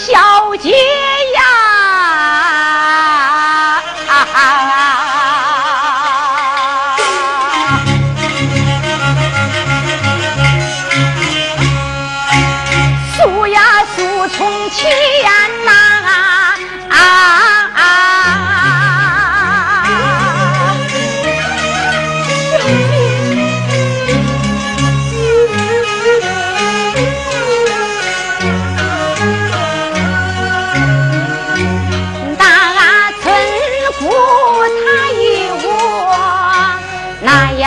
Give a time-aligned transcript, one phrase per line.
[0.00, 1.09] 小姐。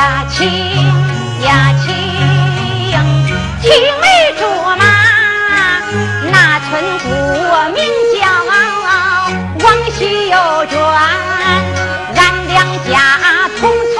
[0.04, 0.36] 呀亲
[1.46, 1.88] 呀亲，
[3.62, 4.06] 青梅
[4.38, 4.44] 竹
[4.78, 4.84] 马。
[6.30, 7.08] 那村姑
[7.72, 7.80] 名
[8.14, 8.52] 叫王
[9.98, 10.02] 秀
[10.66, 10.76] 娟，
[12.16, 12.92] 俺两家
[13.62, 13.62] 同
[13.94, 13.96] 村，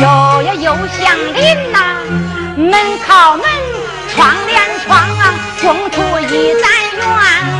[0.00, 0.02] 又
[0.42, 1.00] 呀又相
[1.32, 1.38] 邻
[1.70, 1.78] 呐，
[2.56, 2.72] 门
[3.06, 3.44] 靠门，
[4.12, 4.16] 窗
[4.48, 4.90] 连窗，
[5.60, 5.96] 共处
[6.28, 7.57] 一宅院。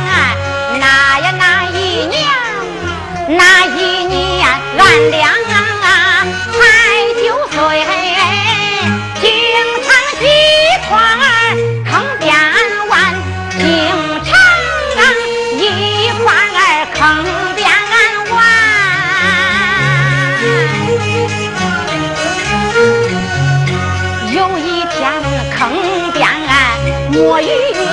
[24.99, 26.75] 有一天坑边啊
[27.13, 27.45] 摸鱼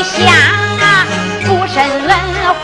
[0.03, 1.07] 香啊，
[1.45, 2.13] 不慎滑
[2.43, 2.55] 落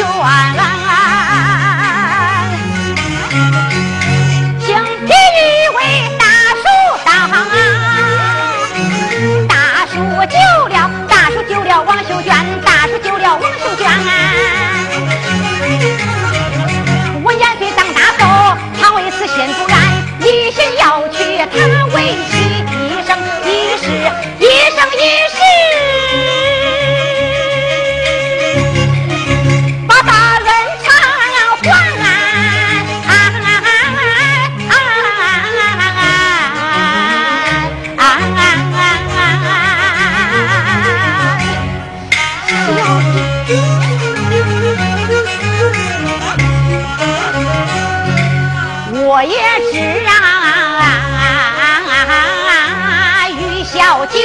[0.00, 0.16] 命悬。
[4.58, 4.68] 请
[5.06, 5.78] 第一位
[6.18, 6.24] 大
[6.56, 6.64] 叔
[7.04, 7.08] 当，
[9.46, 9.52] 大
[9.86, 9.92] 叔
[10.26, 10.34] 救
[10.68, 10.76] 了，
[11.08, 12.34] 大叔救了王秀娟，
[12.64, 13.80] 大叔救了王秀娟。
[17.22, 19.76] 我年岁长大后，他为此心不安，
[20.20, 21.79] 一心要娶她
[49.20, 49.36] 我也
[49.70, 49.76] 知
[52.48, 54.18] 啊，于小姐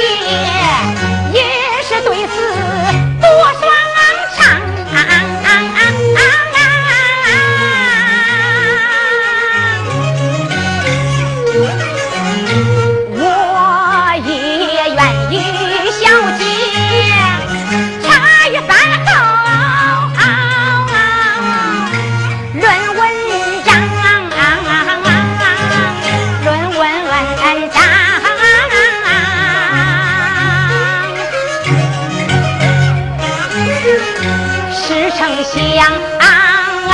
[35.48, 36.90] 是丞相。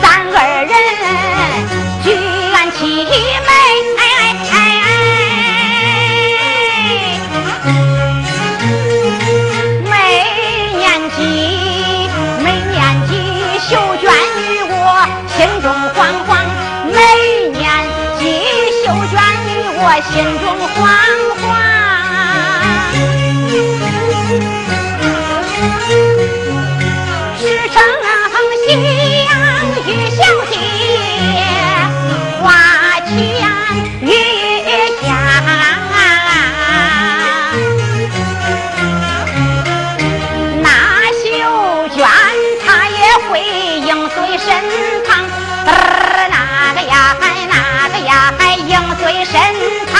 [0.00, 0.38] 咱二
[0.68, 0.72] 人
[2.04, 2.06] 举
[2.54, 2.80] 案齐
[3.46, 3.50] 眉，
[9.84, 9.92] 每
[10.76, 11.18] 年纪，
[12.40, 13.10] 每年纪，
[13.58, 13.70] 秀
[14.00, 14.02] 娟
[14.38, 14.40] 与
[14.70, 14.72] 我
[15.36, 15.96] 心中惶
[16.28, 16.30] 惶，
[16.86, 16.96] 每
[17.50, 17.60] 年
[18.16, 18.20] 纪，
[18.84, 19.12] 秀娟
[19.44, 19.50] 与
[19.80, 19.82] 我
[20.12, 20.46] 心中
[20.76, 20.78] 惶
[21.42, 21.67] 惶。
[49.86, 49.97] 他。